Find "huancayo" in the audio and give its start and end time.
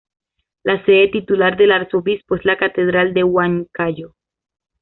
3.23-4.15